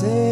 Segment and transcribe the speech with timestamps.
[0.00, 0.27] say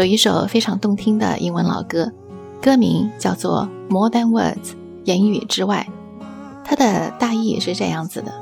[0.00, 2.10] 有一首非常动听的英文老歌，
[2.62, 4.54] 歌名叫做《More Than Words》，
[5.04, 5.86] 言语之外。
[6.64, 8.32] 它的大意是这样子的：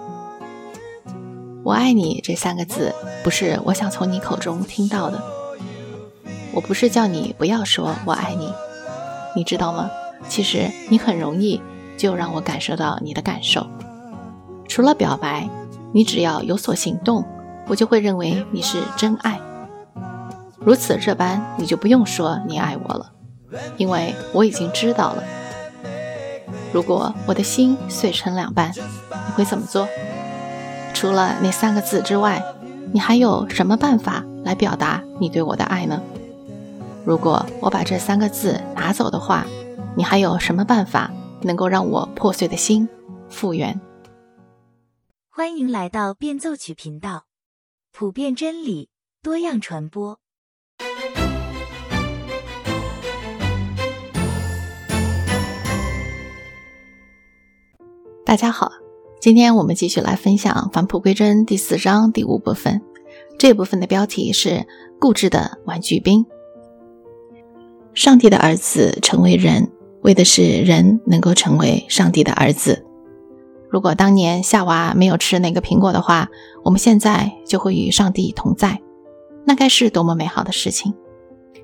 [1.64, 5.20] 我爱你这三个字，不是我想从你口中听到的。
[6.52, 8.52] 我不是叫你不要说我爱你，
[9.34, 9.91] 你知道吗？
[10.28, 11.60] 其实你很容易
[11.97, 13.66] 就让我感受到你的感受。
[14.69, 15.50] 除了表白，
[15.92, 17.25] 你只要有所行动，
[17.66, 19.41] 我就会认为你是真爱。
[20.60, 23.12] 如此这般，你就不用说你爱我了，
[23.76, 25.22] 因为我已经知道了。
[26.72, 29.88] 如果我的心碎成两半，你会怎么做？
[30.92, 32.42] 除了那三个字之外，
[32.92, 36.02] 你还有什么办法来表达你对我的爱呢？
[37.04, 39.46] 如果我把这三个字拿走的话，
[39.96, 41.10] 你还有什么办法
[41.42, 42.86] 能够让我破碎的心
[43.28, 43.80] 复原？
[45.30, 47.24] 欢迎来到变奏曲频道，
[47.92, 48.90] 普遍真理，
[49.22, 50.18] 多样传播。
[58.28, 58.70] 大家好，
[59.22, 62.82] 今天我们继续来分享《返璞归真》第四章第五部分。
[63.38, 64.66] 这部分的标题是
[65.00, 66.26] “固执的玩具兵”。
[67.94, 69.70] 上帝的儿子成为人，
[70.03, 72.84] 为的是人能够成为上帝的儿子。
[73.70, 76.28] 如果当年夏娃没有吃那个苹果的话，
[76.64, 78.82] 我们现在就会与上帝同在，
[79.47, 80.92] 那该是多么美好的事情！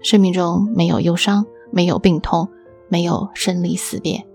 [0.01, 2.49] 生命中没有忧伤，没有病痛，
[2.89, 4.27] 没有生离死别。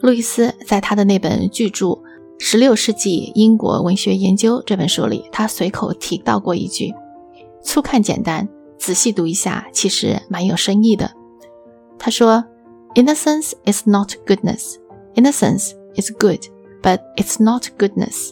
[0.00, 1.86] 路易斯在他的那本巨著
[2.38, 6.94] 《十六世纪英国文学研究》这本书里，他随口提到过一句
[7.62, 8.48] ：“粗看简单，
[8.78, 11.10] 仔细读一下，其实蛮有深意的。”
[11.98, 12.44] 他说
[12.94, 14.76] ：“Innocence is not goodness.
[15.16, 16.40] Innocence is good,
[16.80, 18.30] but it's not goodness。”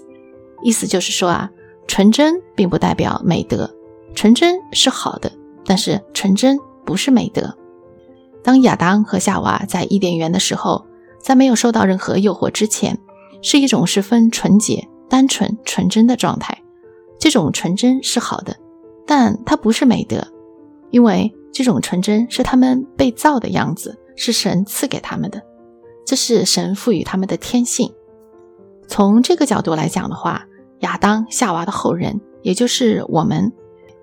[0.62, 1.50] 意思就是说啊，
[1.88, 3.68] 纯真并不代表美德，
[4.14, 5.32] 纯真是好的，
[5.64, 7.56] 但是纯真不是美德。
[8.44, 10.86] 当亚当和夏娃在伊甸园的时候，
[11.26, 12.96] 在没有受到任何诱惑之前，
[13.42, 16.56] 是一种十分纯洁、单纯、纯真的状态。
[17.18, 18.56] 这种纯真是好的，
[19.04, 20.24] 但它不是美德，
[20.90, 25.42] 因为这种纯真是他们被造的样子，是神赐给他们的，
[26.04, 27.92] 这是神赋予他们的天性。
[28.86, 30.46] 从这个角度来讲的话，
[30.78, 33.52] 亚当、夏娃的后人，也就是我们，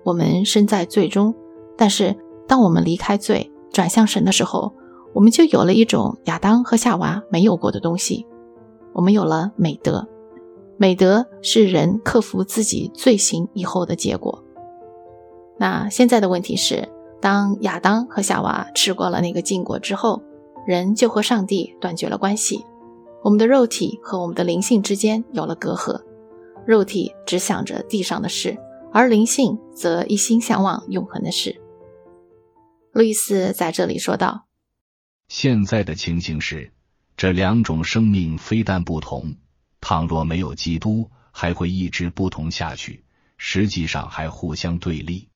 [0.04, 1.34] 我们身在罪中，
[1.74, 2.14] 但是
[2.46, 4.74] 当我们离开罪，转向神的时候，
[5.14, 8.26] 我们就有了一种亚当和夏娃没有过的东西，
[8.92, 10.06] 我们有了美德。
[10.76, 14.42] 美德是人克服自己罪行以后的结果。
[15.56, 16.88] 那现在的问题是，
[17.20, 20.20] 当亚当和夏娃吃过了那个禁果之后，
[20.66, 22.64] 人就和上帝断绝了关系，
[23.22, 26.02] 我们的肉体和我们的灵性之间有了隔阂，
[26.66, 28.58] 肉体只想着地上的事，
[28.92, 31.54] 而灵性则一心向往永恒的事。
[32.90, 34.46] 路易斯在这里说道。
[35.36, 36.72] 现在的情形是，
[37.16, 39.34] 这两种生命非但不同，
[39.80, 43.02] 倘若没有基督，还会一直不同下去，
[43.36, 45.26] 实际上还互相对立。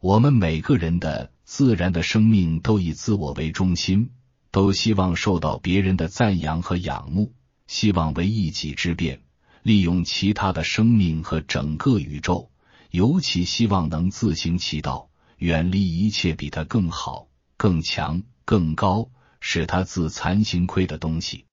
[0.00, 4.10] 我们每个人的自然的生命都以自我为中心，
[4.50, 7.32] 都希望受到别人的赞扬和仰慕，
[7.68, 9.22] 希望为一己之便，
[9.62, 12.50] 利用其他的生命和整个宇宙，
[12.90, 18.24] 尤其希望能自行其道，远离一切比他更好、更强。
[18.46, 19.08] 更高，
[19.40, 21.46] 使他自惭形愧的东西。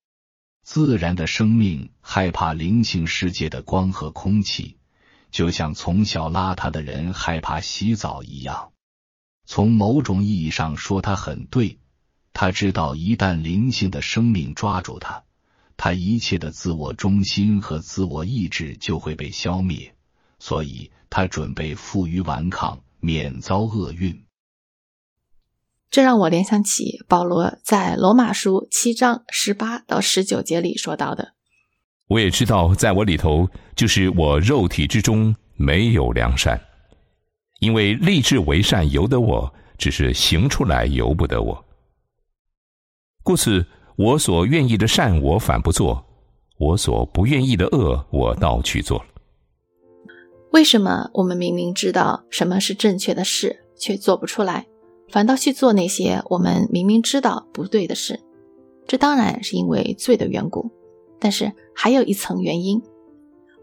[0.63, 4.78] 自然的生命害怕灵性世界的光和空气，
[5.31, 8.74] 就像从小邋遢的人害怕洗澡一样。
[9.45, 11.80] 从某种意义上说，他很对。
[12.34, 15.24] 他知道，一旦灵性的生命抓住他，
[15.78, 19.95] 他一切的自我中心和自我意志就会被消灭。
[20.38, 24.27] 所以他准备负隅顽抗，免遭厄运。
[25.89, 31.34] 这让我联想起保罗在罗马书七章十八到十九节里说到的
[32.10, 36.62] ：“我也知道，在我里头，就是我肉体之中没有良善，
[37.60, 41.66] 因为立志为善由得我，只是行出来由不得我。
[43.24, 46.04] 故此，我所愿意的善，我反不做；
[46.57, 49.06] 我所不愿意的恶，我倒去做了。”
[50.51, 54.68] 为什么我们明明知道什么是正确的事，却做不出来？
[55.09, 58.19] 反倒去做那些我们明明知道不对的事，
[58.86, 60.69] 这当然是因为罪的缘故。
[61.19, 62.81] 但是还有一层原因，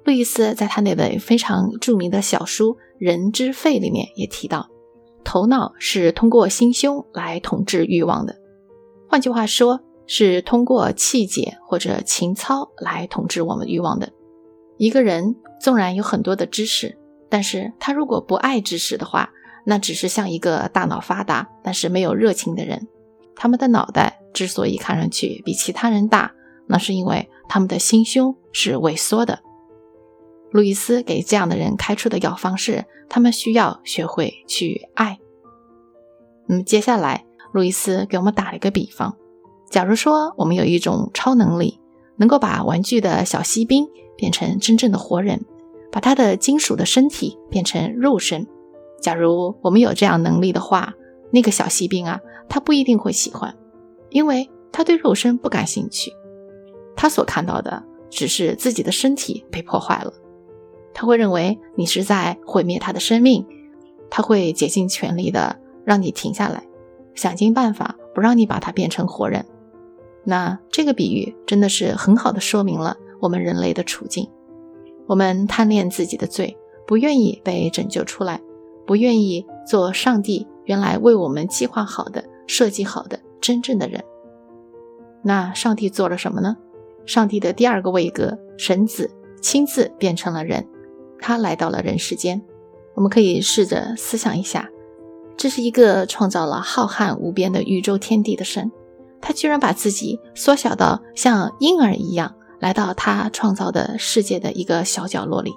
[0.05, 4.69] 路易斯在他那本非常著名的小书《人之肺》里面也提到，
[5.23, 8.37] 头脑是通过心胸来统治欲望的。
[9.09, 14.13] 换句话说，是通过气节或者情操来统治我们欲望的。
[14.77, 16.99] 一个人纵然有很多的知识，
[17.31, 19.31] 但是他如果不爱知识的话，
[19.65, 22.87] 那只是像一个大脑发达但是没有热情的人，
[23.35, 26.33] 他们的脑袋之所以看上去比其他人大，
[26.67, 29.41] 那是因为他们的心胸是萎缩的。
[30.51, 35.19] 路易斯给这样的人开出的药方是，他们需要学会去爱。
[36.47, 39.17] 那么接下来，路易斯给我们打了一个比方：
[39.71, 41.81] 假如说我们有一种超能力，
[42.17, 45.45] 能够把玩具的小锡兵变成真正的活人，
[45.91, 48.47] 把他的金属的身体变成肉身。
[49.05, 50.95] 假如我们有这样能力的话，
[51.31, 53.55] 那个小锡兵啊，他不一定会喜欢，
[54.09, 56.11] 因为他对肉身不感兴趣。
[56.97, 60.11] 他所看到的只是自己的身体被破坏了，
[60.95, 63.47] 他会认为你是在毁灭他的生命，
[64.09, 66.67] 他会竭尽全力的让你停下来，
[67.15, 69.45] 想尽办法不让你把他变成活人。
[70.25, 74.31] 那这个比喻真的是很好的说明了我们人类的处境：
[75.07, 76.57] 我们贪恋自己的罪，
[76.87, 78.41] 不愿意被拯救出来。
[78.87, 84.03] 不愿意做上帝原来为我们计划好的、设计好的真正的人。
[85.23, 86.57] 那上帝做了什么呢？
[87.07, 89.11] 上帝的第二个位格神子
[89.41, 90.67] 亲自变成了人，
[91.19, 92.43] 他来到了人世间。
[92.95, 94.71] 我们可以试着思想一下，
[95.37, 98.71] 这是一个创造了浩瀚无边的宇宙天地的神，
[99.21, 105.53] 他居然把自己缩小到像婴儿一样，来到他创造的世界的一个小角落里。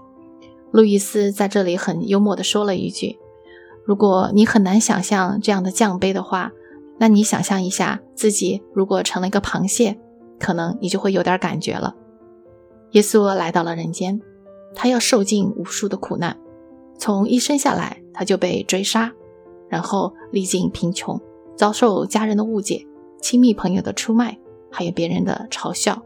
[0.71, 3.17] 路易斯在这里很幽默地说了一句
[3.85, 6.51] ：“如果你很难想象这样的降杯的话，
[6.99, 9.97] 那你想象一下自己如果成了一个螃蟹，
[10.39, 11.95] 可能你就会有点感觉了。”
[12.91, 14.21] 耶稣来到了人间，
[14.75, 16.37] 他要受尽无数的苦难，
[16.97, 19.11] 从一生下来他就被追杀，
[19.69, 21.19] 然后历尽贫穷，
[21.55, 22.85] 遭受家人的误解、
[23.21, 24.37] 亲密朋友的出卖，
[24.69, 26.01] 还有别人的嘲笑，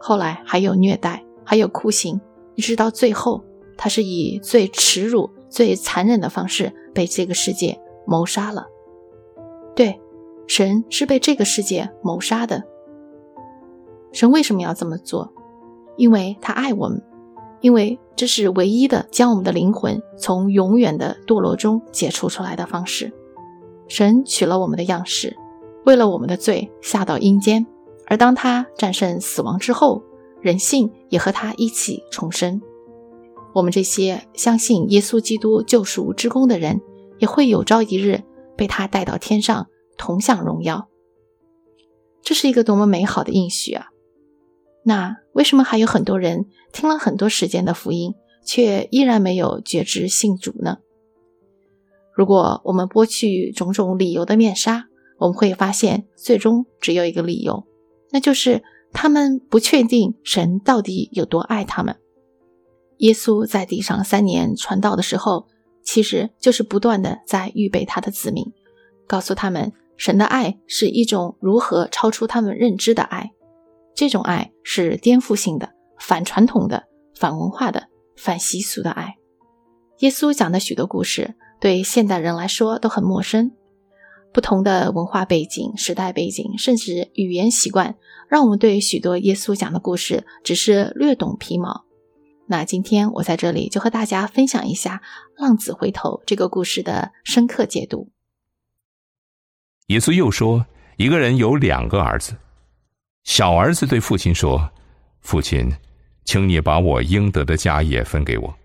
[0.00, 2.20] 后来还有虐待，还有酷刑，
[2.54, 3.44] 一直到最后。
[3.78, 8.66] 他是以最耻辱、最残忍的方式被这个世界谋杀了。
[9.74, 9.98] 对，
[10.46, 12.64] 神是被这个世界谋杀的。
[14.12, 15.32] 神为什么要这么做？
[15.96, 17.02] 因为他爱我们，
[17.60, 23.12] 因为这是唯一的将我们的灵魂从永远的堕落中解除出来的方式。
[23.86, 25.36] 神取了我们的样式，
[25.84, 27.66] 为了我们的罪下到阴间，
[28.06, 30.02] 而当他战胜死亡之后，
[30.40, 32.60] 人性也和他一起重生。
[33.58, 36.80] 我们这些相信耶稣基督救赎之功的人，
[37.18, 38.22] 也会有朝一日
[38.56, 39.66] 被他带到天上，
[39.96, 40.88] 同享荣耀。
[42.22, 43.86] 这是一个多么美好的应许啊！
[44.84, 50.78] 那为什么还有很多人听了很多时间的福音，却依然没有觉知信主呢？
[52.14, 54.86] 如果我们剥去种种理由的面纱，
[55.18, 57.64] 我们会发现，最终只有一个理由，
[58.12, 61.96] 那就是他们不确定神到底有多爱他们。
[62.98, 65.46] 耶稣在地上三年传道的时候，
[65.82, 68.44] 其实就是不断的在预备他的子民，
[69.06, 73.32] 告诉他们神的爱是一种如何超出他们认知的爱。
[73.94, 76.84] 这种爱是颠覆性的、反传统的、
[77.16, 79.16] 反文化的、反习俗的爱。
[79.98, 83.50] 耶稣讲的许多故事对现代人来说都很陌生，
[84.32, 87.96] 不同的文化背景、时代背景，甚至语言习惯，
[88.28, 91.87] 让我们对许多耶稣讲的故事只是略懂皮毛。
[92.50, 95.02] 那今天我在这里就和大家分享一下
[95.36, 98.10] “浪子回头”这个故事的深刻解读。
[99.88, 100.64] 耶稣又说
[100.96, 102.34] ：“一个人有两个儿子，
[103.24, 104.70] 小儿子对父亲说
[105.20, 105.70] ：‘父亲，
[106.24, 108.58] 请你把我应得的家业分给我。’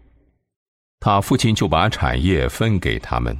[1.01, 3.37] 他父亲就把产业分给他们。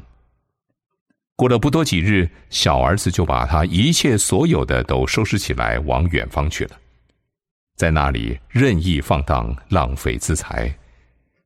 [1.38, 6.78] 过了不多几日，小儿子就把他一切所有的都收拾起来，往远方去了。”
[7.76, 10.74] 在那里任意放荡，浪费资财，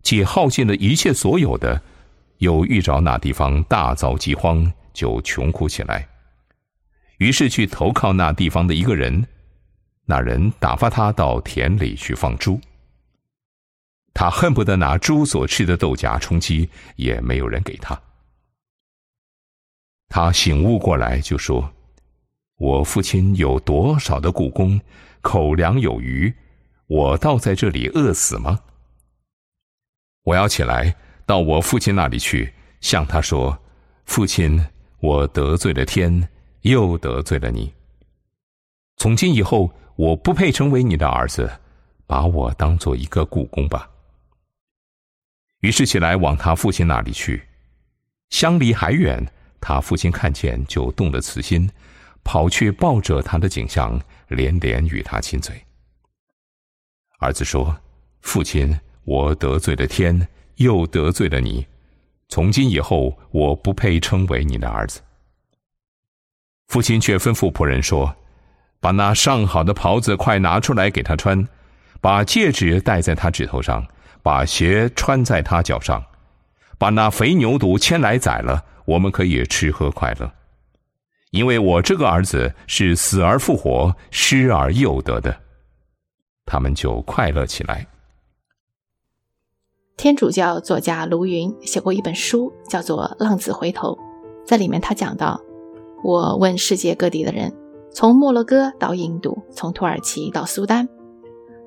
[0.04, 1.82] 既耗尽了一切所有的，
[2.40, 6.08] 又遇着那地方大遭饥荒，就穷苦起来，
[7.18, 9.26] 于是去投靠那地方的一个人，
[10.06, 12.60] 那人打发他到田里去放猪。
[14.14, 18.00] 他恨不得拿猪所吃的豆荚充饥，也没有人给他。
[20.10, 21.72] 他醒悟过来，就说
[22.58, 24.80] ：“我父亲有多少的故宫，
[25.28, 26.34] 口粮有余，
[26.88, 28.62] 我倒在这里饿死吗？
[30.24, 33.60] 我要起来到我父亲那里去，向他说
[34.08, 34.66] ：‘父亲，
[35.02, 36.30] 我得罪了天，
[36.62, 37.74] 又得罪了你。
[38.96, 41.60] 从今以后，我不配成为你的儿子，
[42.06, 43.90] 把我当做一个故宫吧。’”
[45.60, 47.44] 于是起来往他父亲那里去，
[48.30, 49.30] 相离还远，
[49.60, 51.70] 他父亲看见就动了慈心，
[52.24, 55.62] 跑去抱着他的景象，连连与他亲嘴。
[57.20, 57.76] 儿子说
[58.22, 61.66] ：“父亲，我得罪了天，又得罪了你，
[62.30, 65.02] 从今以后，我不配称为你的儿子。”
[66.68, 68.16] 父亲却吩咐仆人说
[68.80, 71.48] ：“把那上好的袍子快拿出来给他穿，
[72.02, 73.86] 把戒指戴在他指头上。”
[74.24, 76.04] 把鞋穿在他脚上，
[76.78, 80.30] 把那肥牛犊牵来宰了，我们可以吃喝快乐。
[81.38, 85.38] 因为我这个儿子是死而复活、失而又得的，
[86.48, 87.86] 他们就快乐起来。
[89.96, 93.92] 天主教作家卢云写过一本书，叫做《浪子回头》。
[94.48, 95.40] 在里面，他讲到：
[96.04, 97.54] 我问世界各地的人，
[97.92, 100.90] 从摩洛哥到印度，从土耳其到苏丹，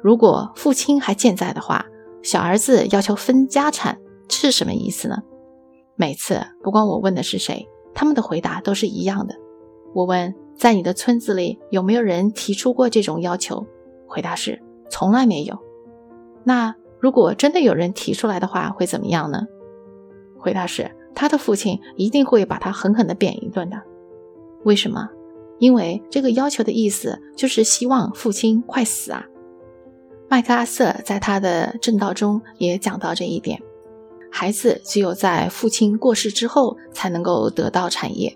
[0.02, 1.86] 如果父亲还健在的话。
[2.22, 3.98] 小儿子要求分家产
[4.28, 5.22] 是什么意思呢？
[5.94, 9.34] 每次不管我问的是谁，他们的回答都是一样的。
[9.92, 13.66] 我问在你的村子里有没有人提出过这种要求，
[14.06, 15.58] 回答是从来没有。
[16.44, 19.46] 那如果真的有人提出来的话，会怎么样呢？
[20.38, 23.82] 回答是他的父亲一定会把他狠狠地扁一顿的。
[24.64, 25.08] 为什么？
[25.58, 29.26] 因为这个要求的意思就是希望父亲快死啊。
[30.28, 33.60] 麦克阿瑟在他的正道中也讲到这一点：
[34.30, 38.34] 孩子只有在父亲过世之后才能够得到产业。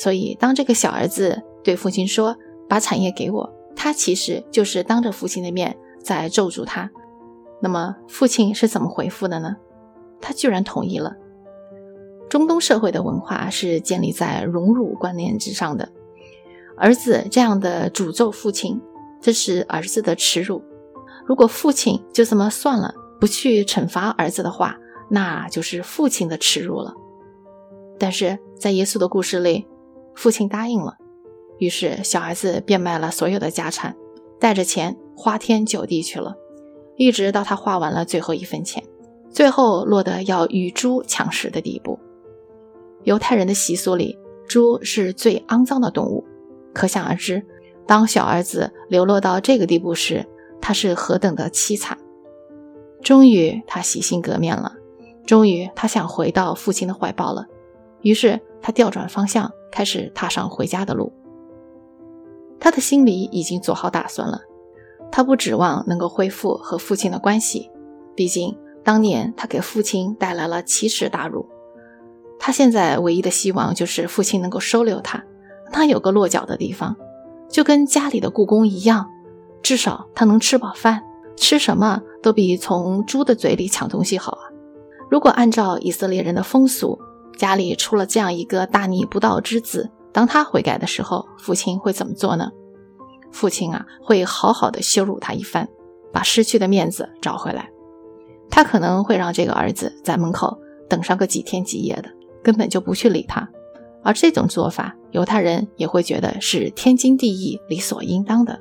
[0.00, 2.34] 所以，当这个小儿子对父亲说
[2.66, 6.90] “把产业给我”，他其实就是当着父亲的面在咒诅他。
[7.60, 9.56] 那么，父亲是怎么回复的呢？
[10.18, 11.14] 他居然同意了。
[12.30, 15.92] 中东社会的文化是建立在荣辱观念之上的，
[16.78, 18.80] 儿子这样的诅咒父亲，
[19.20, 20.62] 这是儿子的耻辱。
[21.26, 24.78] 如果父亲就这么算了，不去惩罚儿子的话，
[25.10, 26.94] 那就是父亲的耻辱了。
[27.98, 29.66] 但是在耶稣的故事里，
[30.14, 30.96] 父亲答应了，
[31.58, 33.96] 于是小儿子变卖了所有的家产，
[34.38, 36.36] 带着钱花天酒地去了，
[36.96, 38.82] 一直到他花完了最后一分钱，
[39.30, 41.98] 最后落得要与猪抢食的地步。
[43.04, 46.24] 犹太人的习俗里，猪是最肮脏的动物，
[46.74, 47.42] 可想而知，
[47.86, 50.26] 当小儿子流落到这个地步时，
[50.60, 51.96] 他是何等的凄惨！
[53.02, 54.74] 终于，他洗心革面了。
[55.26, 57.46] 终于，他想回到父亲的怀抱了。
[58.02, 61.12] 于是，他调转方向，开始踏上回家的路。
[62.58, 64.40] 他的心里已经做好打算了。
[65.12, 67.70] 他不指望能够恢复和父亲的关系，
[68.14, 71.48] 毕竟当年他给父亲带来了奇耻大辱。
[72.38, 75.24] 他现在唯一的希望就是父亲能够收留他，
[75.64, 76.96] 让他有个落脚的地方，
[77.48, 79.06] 就跟家里的故宫一样。
[79.62, 81.02] 至少他能吃饱饭，
[81.36, 84.44] 吃什么都比从猪的嘴里抢东西好啊！
[85.10, 86.98] 如果按照以色列人的风俗，
[87.40, 92.50] 家里出了这样一个大逆不道之子，当他悔改的时候，父亲会怎么做呢？
[93.32, 95.66] 父亲啊，会好好的羞辱他一番，
[96.12, 97.70] 把失去的面子找回来。
[98.50, 102.10] 他可能会让这个儿子在门口等上个几天几夜的，
[102.42, 103.48] 根本就不去理他。
[104.02, 108.60] 而这种做法，犹太人也会觉得是天经地义、理所应当的。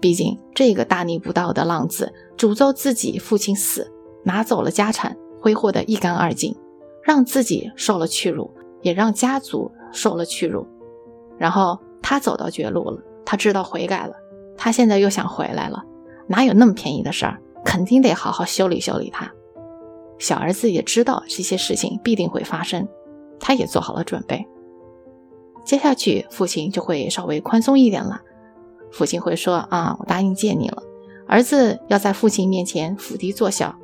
[0.00, 3.92] 毕竟，这个大逆不道的浪子诅咒自己父亲死，
[4.24, 6.56] 拿走了家产，挥霍得一干二净，
[7.02, 10.66] 让自己受了屈辱，也让家族受了屈辱。
[11.38, 14.14] 然后他走到绝路了，他知道悔改了，
[14.56, 15.82] 他现在又想回来了，
[16.26, 17.40] 哪有那么便宜的事儿？
[17.64, 19.32] 肯定得好好修理修理他。
[20.18, 22.88] 小儿子也知道这些事情必定会发生，
[23.40, 24.46] 他也做好了准备。
[25.64, 28.20] 接下去，父亲就会稍微宽松一点了。
[28.90, 30.82] 父亲会说：“啊，我答应借你了。”
[31.28, 33.76] 儿子要在父亲面前伏低作小，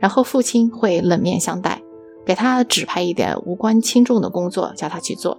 [0.00, 1.80] 然后父亲会冷面相待，
[2.28, 5.38] 给他指派一点无关轻重的工作，叫他去做，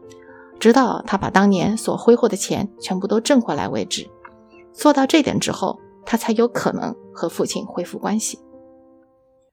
[0.59, 4.09] 直到他把当年所挥霍的钱全部都挣回来为止。
[4.73, 8.39] 做到这点之后，他才有可能和父亲恢复关系。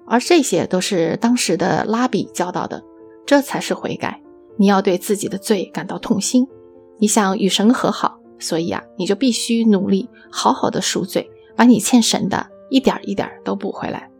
[0.07, 2.83] 而这些都是当时的拉比教导的，
[3.27, 4.23] 这才是悔改。
[4.57, 6.49] 你要对自己的罪感到痛心。
[6.97, 14.11] 你想与神和好，所以啊，你就必须努力好好的赎罪，把你欠神的一点一点都补回来。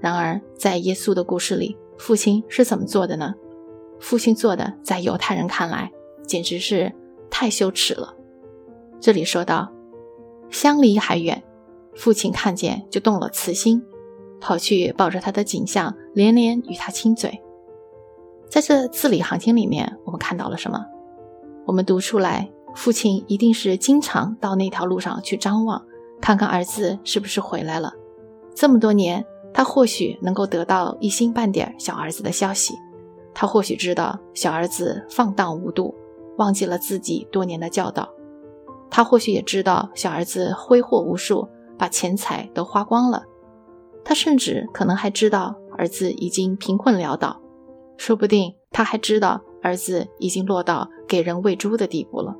[0.00, 3.34] 然而，在耶稣的故事里，父亲是怎么做的呢？
[4.00, 5.90] 父亲做的，在犹太人看来，
[6.26, 6.92] 简直是
[7.30, 8.14] 太羞耻了。
[9.00, 9.72] 这里说到，
[10.50, 11.42] 相离还远，
[11.94, 13.82] 父亲看见就动了慈心，
[14.40, 17.40] 跑去抱着他的景象，连连与他亲嘴。
[18.48, 20.84] 在这字里行间里面，我们看到了什么？
[21.64, 25.82] 我们读出来，父亲一定是经常到那条路上去张望，
[26.20, 27.94] 看看儿子是不是回来了。
[28.54, 29.24] 这么多年。
[29.54, 32.74] 他或许能够得到一星半点小儿子的消息，
[33.32, 35.94] 他或许知道小儿子放荡无度，
[36.38, 38.08] 忘记了自己多年的教导，
[38.90, 43.22] 他或许也知道小儿子挥霍无数，把钱财都花光了，
[44.04, 47.40] 他甚至可能还知道儿子已经贫困潦倒，
[47.96, 52.34] 说不定他还知道儿子已经落到给人喂猪的地步了，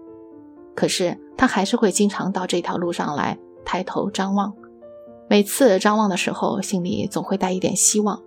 [0.75, 4.53] 可是他还是会经常到这条路上来抬头张望。
[5.29, 8.23] 每次张望的时候，心里总会带一点希望，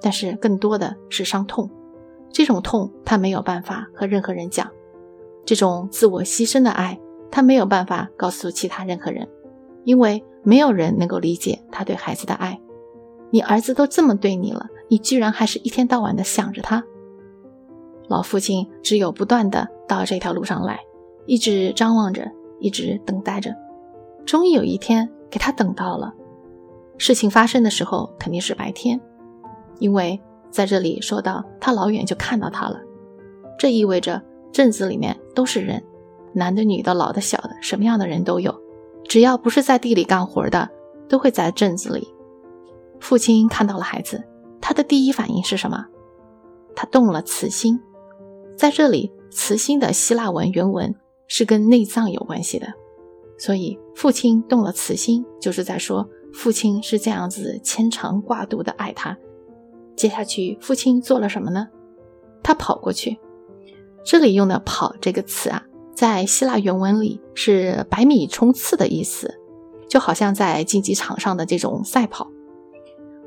[0.00, 1.70] 但是更多的是伤痛。
[2.30, 4.70] 这种痛他没有办法和任何人讲，
[5.44, 7.00] 这种自我牺牲的爱
[7.30, 9.26] 他没有办法告诉其他任何人，
[9.84, 12.60] 因为没有人能够理解他对孩子的爱。
[13.30, 16.84] 你儿子都这么对你了，你居然还是一天到晚的想着他。
[18.08, 20.80] 老父亲只有不断的到这条路上来，
[21.24, 23.52] 一直张望着，一直等待着，
[24.24, 26.14] 终于有一天给他等到了。
[26.98, 29.00] 事情发生的时候肯定是白天，
[29.78, 32.80] 因为在这里说到他老远就看到他了，
[33.58, 34.22] 这意味着
[34.52, 35.82] 镇子里面都是人，
[36.32, 38.54] 男的、女的、老的、小的，什么样的人都有，
[39.04, 40.68] 只要不是在地里干活的，
[41.08, 42.08] 都会在镇子里。
[42.98, 44.24] 父亲看到了孩子，
[44.60, 45.84] 他的第一反应是什么？
[46.74, 47.78] 他动了慈心。
[48.56, 50.94] 在这里，慈心的希腊文原文
[51.26, 52.66] 是跟内脏有关系的，
[53.36, 56.08] 所以父亲动了慈心，就是在说。
[56.36, 59.16] 父亲是这样子牵肠挂肚的爱他。
[59.96, 61.68] 接下去，父亲做了什么呢？
[62.42, 63.18] 他跑过去。
[64.04, 65.62] 这里用的“跑”这个词啊，
[65.94, 69.40] 在希腊原文里是百米冲刺的意思，
[69.88, 72.30] 就好像在竞技场上的这种赛跑。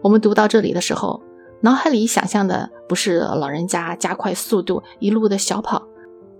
[0.04, 1.24] 我们读到这里的时候，
[1.62, 5.88] 脑海里想象的不是老人家加快速度一路的小跑，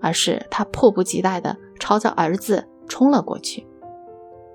[0.00, 3.66] 而是他迫不及待的朝着儿子冲了过去。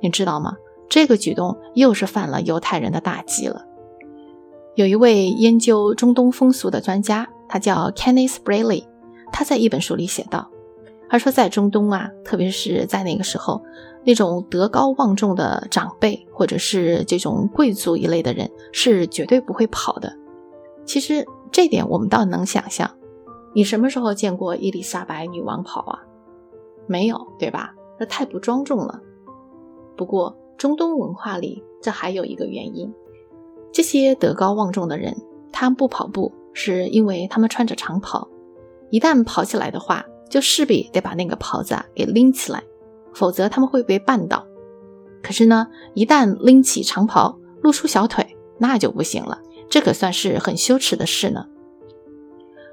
[0.01, 0.55] 你知道吗？
[0.87, 3.65] 这个举动又是犯了犹太人的大忌了。
[4.75, 8.83] 有一位研究中东风俗的专家，他叫 Kenneth Braley，
[9.31, 10.49] 他在一本书里写道
[11.09, 13.63] ：“他说，在中东啊，特别是在那个时候，
[14.03, 20.13] 那种德高望重的长辈或者是这种贵族一类的人，是绝对不会跑的。
[20.85, 22.91] 其实这点我们倒能想象。
[23.53, 26.03] 你什么时候见过伊丽莎白女王跑啊？
[26.85, 27.73] 没有，对吧？
[27.97, 28.99] 那太不庄重了。
[29.95, 32.93] 不过。”中东文化里，这还有一个原因：
[33.71, 35.15] 这些德高望重的人，
[35.51, 38.27] 他们不跑步，是因为他们穿着长袍。
[38.89, 42.63] 一旦跑起来的话，就势必得把那个袍子啊给拎起来，
[43.13, 44.45] 否则他们会被绊倒。
[45.21, 51.47] 可是呢，一旦拎起长袍，露出小腿，那就不行了，这可算是很羞耻的事呢。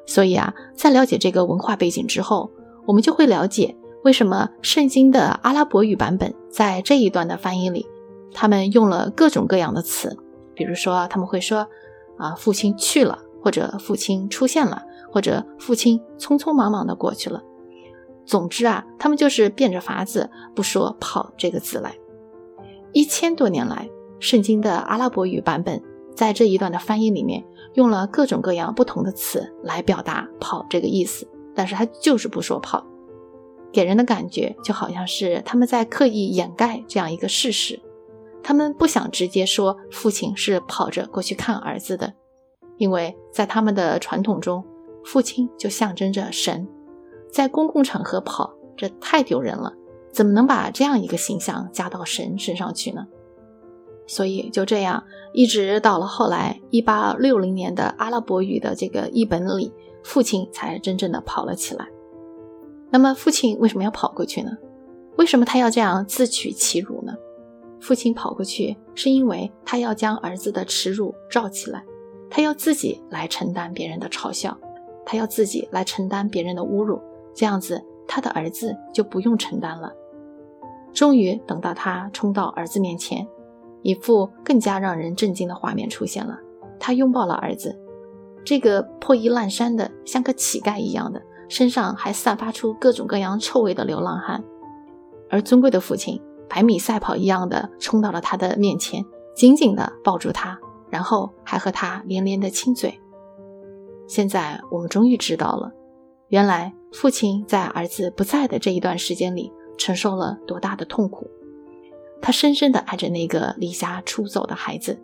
[0.06, 2.50] 所以啊，在了解这个文化背景之后，
[2.86, 3.76] 我们就会了解。
[4.04, 7.86] 为什么圣经的阿拉伯语版本在这一段的翻译里，
[8.34, 10.16] 他们用了各种各样的词？
[10.54, 11.66] 比如说，他们会说
[12.18, 17.42] ：“啊，父亲去了，或者父亲出现了，或者父亲匆匆忙忙的过去了。”
[18.26, 21.94] 总之啊，他们就是变着法子不说“跑”这个字来。
[22.92, 23.88] 一千多年来，
[24.20, 25.82] 圣经的阿拉伯语版本
[26.14, 32.86] 在这一段的翻译里面用了各种各样不同的词来表达“跑”这个意思，但是他就是不说“跑”。
[33.72, 37.80] 给人的感觉就好像是他们在刻意掩盖这样一个事实，
[38.42, 42.12] 他们不想直接说父亲是跑着过去看儿子的，
[42.76, 44.62] 因为在他们的传统中，
[45.04, 46.68] 父亲就象征着神，
[47.30, 49.72] 在公共场合跑，这太丢人了，
[50.12, 53.06] 怎么能把这样一个形象加到神身上去呢？
[54.06, 61.88] 所以就这样，一直到了后来一八六零年的阿拉伯语的这个译本里，父亲才真正的跑了起来。
[62.92, 64.50] 那么父亲为什么要跑过去呢？
[65.16, 67.14] 为什么他要这样自取其辱呢？
[67.80, 71.82] 父亲跑过去是因为他要将儿子的耻辱罩起来，
[72.30, 74.56] 他要自己来承担别人的嘲笑，
[75.06, 77.00] 他要自己来承担别人的侮辱，
[77.34, 79.90] 这样子他的儿子就不用承担了。
[80.92, 83.26] 终于等到他冲到儿子面前，
[83.80, 86.38] 一副更加让人震惊的画面出现了：
[86.78, 87.74] 他拥抱了儿子，
[88.44, 91.22] 这个破衣烂衫的，像个乞丐一样的。
[91.52, 94.42] 身上还散发出各种各样臭味的流浪汉，
[95.28, 99.04] 而尊贵的父亲百米赛跑一样的冲到了他的面前，
[99.36, 102.98] 紧紧的抱住他，然后还和他连连的亲嘴。
[104.08, 105.70] 现在我们终于知道了，
[106.28, 111.30] 原来父亲在儿子不在的这一段时间里承受了多大的痛苦。
[112.22, 114.98] 他深深的爱着那个离家出走的孩子，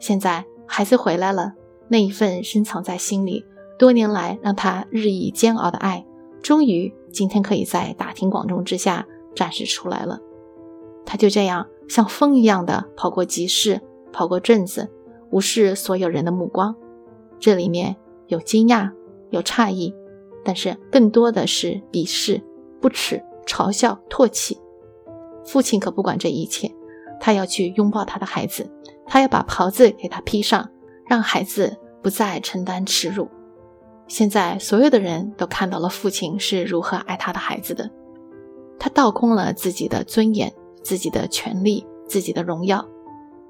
[0.00, 1.52] 现在孩子回来了，
[1.88, 3.44] 那一份深藏在心里。
[3.82, 6.06] 多年来让他日益煎熬的爱，
[6.40, 10.20] 终于今天可以在大庭广众之下展示出来了。
[11.04, 13.80] 他就这样像风一样的跑过集市，
[14.12, 14.88] 跑过镇子，
[15.32, 16.76] 无视所有人的目光。
[17.40, 17.96] 这里面
[18.28, 18.92] 有惊讶，
[19.30, 19.92] 有诧异，
[20.44, 22.40] 但是更多的是鄙视、
[22.80, 24.60] 不耻、嘲笑、唾弃。
[25.44, 26.72] 父亲可不管这一切，
[27.18, 28.70] 他要去拥抱他的孩子，
[29.06, 30.70] 他要把袍子给他披上，
[31.04, 33.28] 让孩子不再承担耻辱。
[34.08, 37.90] 现在所有的人都看到了父亲是如何爱他的孩子的。
[38.78, 42.86] 他倒空了自己的尊严、自己的权利、自己的荣耀。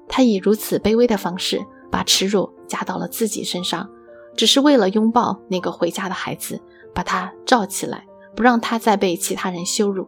[0.07, 1.59] 他以如此卑微的方式
[1.91, 3.89] 把耻辱加到了自己身上，
[4.35, 6.61] 只是为了拥抱那个回家的孩子，
[6.93, 10.07] 把他罩起来，不让他再被其他人羞辱。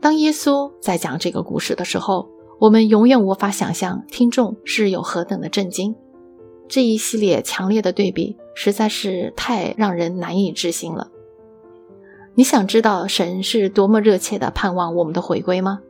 [0.00, 5.94] 当耶稣在讲这个故事的时候，我们永远无法想象听众是有何等的震惊。
[6.68, 11.10] 这一系列强烈的对比实在是太让人难以置信了。
[12.34, 15.80] 你想知道神是多么热切的盼望我们的回归吗？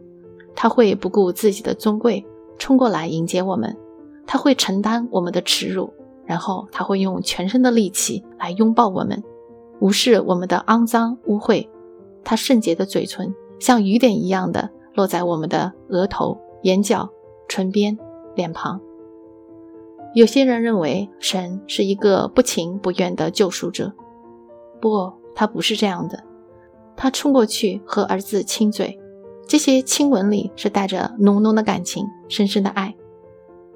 [0.56, 2.26] 他会不顾自己的尊贵
[2.58, 3.76] 冲过来迎接我们，
[4.26, 5.92] 他会承担我们的耻辱，
[6.24, 9.22] 然后他会用全身的力气来拥抱我们，
[9.80, 11.68] 无视我们的肮脏污秽。
[12.24, 17.08] 他圣洁的嘴唇像雨点一样的落在我们的额头、眼角、
[17.48, 17.96] 唇边、
[18.34, 18.80] 脸庞。
[20.12, 23.92] 有些人认为神是一个不情不愿的救赎者，
[24.80, 26.24] 不，他不是这样的。
[26.96, 28.98] 他冲过去和儿子亲嘴，
[29.46, 32.94] 这些亲吻里是带着浓浓的感情、深深的爱。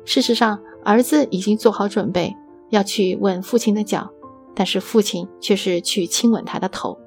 [0.05, 2.35] 事实上，儿子已经做好准备
[2.71, 4.11] 要去吻父亲的脚，
[4.55, 6.99] 但是父亲却是去亲吻他的头。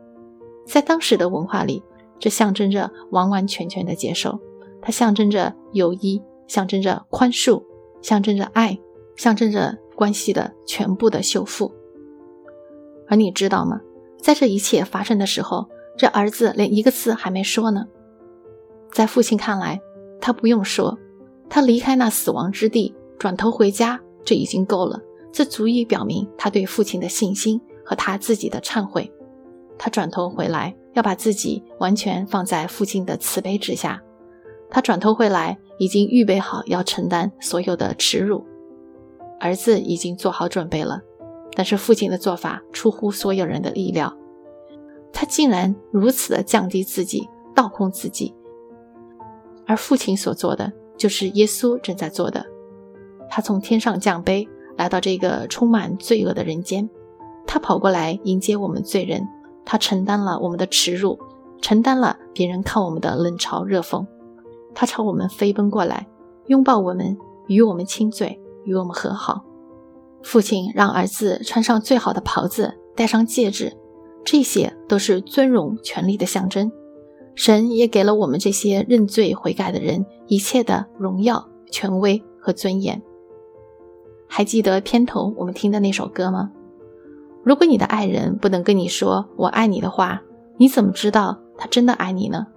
[0.66, 1.84] 在当时的文化里，
[2.18, 4.40] 这象征着完完全全的接受，
[4.82, 7.62] 它象征着友谊，象征着宽恕，
[8.02, 8.80] 象征着爱。
[9.18, 11.74] 象征着关系的全部的修复，
[13.10, 13.82] 而你知道吗？
[14.22, 17.86] 在这一切发生的时候，这儿子连一个字还没说呢。
[18.92, 19.80] 在父亲看来，
[20.22, 20.98] 他不用说，
[21.50, 25.02] 他离开那死亡之地，转头回家，这已经够了。
[25.32, 29.12] 这足以表明他对父亲的信心和他自己的忏悔。
[29.78, 34.02] 他转头回来，要把自己完全放在父亲的慈悲之下。
[34.72, 38.47] 他转头回来，已经预备好要承担所有的耻辱。
[39.40, 41.02] 儿子已经做好准备了，
[41.54, 44.16] 但是父亲的做法出乎所有人的意料。
[45.14, 48.34] 他竟然如此的降低自己，倒空自己。
[49.66, 52.46] 而父亲所做的，就是耶稣正在做的。
[53.30, 54.48] 他从天上降杯，
[54.78, 56.90] 来到这个充满罪恶的人间。
[57.46, 59.28] 他跑过来迎接我们罪人，
[59.66, 61.18] 他承担了我们的耻辱，
[61.62, 64.06] 承担了别人看我们的冷嘲热讽。
[64.76, 66.08] 他朝我们飞奔过来，
[66.46, 68.40] 拥抱我们，与我们亲嘴。
[68.68, 69.46] 与我们和好，
[70.22, 73.76] 父亲让儿子穿上最好的袍子，戴上戒指，
[74.26, 76.70] 这些都是尊荣权力的象征。
[77.34, 83.02] 神也给了我们这些认罪悔改的人一切的荣耀、权威和尊严。
[84.28, 86.52] 还记得片头我们听的那首歌吗？
[87.44, 90.22] 如果你的爱人不能跟你说“我爱你”的话，
[90.58, 92.48] 你怎么知道他真的爱你呢？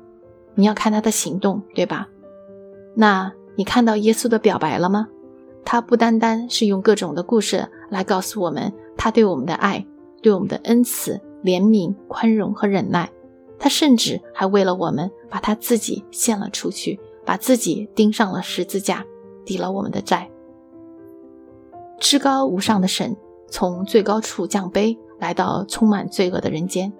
[0.56, 2.08] 你要看他的行动，对吧？
[2.96, 5.06] 那你看到耶稣的表白了吗？
[5.64, 9.86] 他不单单是用各种的故事来告诉我们他对我们的爱、
[10.22, 13.10] 对我们的恩慈、怜悯、宽容和忍耐，
[13.58, 19.04] 他甚至还为了我们把他自己献了出去，把自己钉上了十字架，
[19.44, 20.28] 抵了我们的债。
[21.98, 23.16] 至高无上的神
[23.48, 26.92] 从最高处降杯，来到充满罪恶的人间。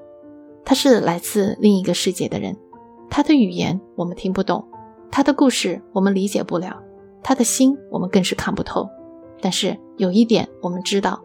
[0.65, 2.57] 他是来自另一个世界的人，
[3.09, 4.65] 他的语言我们听不懂，
[5.11, 6.81] 他的故事我们理解不了。
[7.23, 8.89] 他的心我们更是看不透，
[9.41, 11.23] 但是有一点我们知道，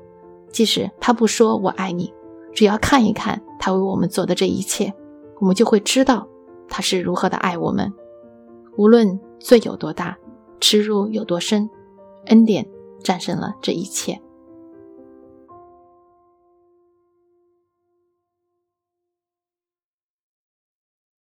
[0.52, 2.14] 即使他不说我爱你，
[2.54, 4.94] 只要看一看他为我们做的这一切，
[5.40, 6.28] 我们就会知道
[6.68, 7.92] 他是如何的爱我们。
[8.78, 10.18] 无论罪有多大，
[10.60, 11.70] 耻辱有多深，
[12.26, 12.68] 恩典
[13.02, 14.22] 战胜了这一切。